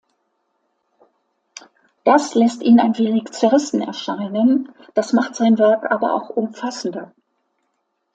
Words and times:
Das 2.03 2.33
lässt 2.33 2.63
ihn 2.63 2.79
ein 2.79 2.97
wenig 2.97 3.25
zerrissen 3.33 3.81
erscheinen, 3.83 4.73
das 4.95 5.13
macht 5.13 5.35
sein 5.35 5.59
Werk 5.59 5.91
aber 5.91 6.15
auch 6.15 6.31
umfassender. 6.31 7.11